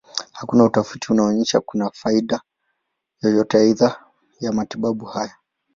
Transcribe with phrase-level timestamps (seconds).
[0.31, 2.41] Hakuna utafiti unaonyesha kuna faida
[3.21, 4.05] yoyote aidha
[4.39, 5.35] ya matibabu haya.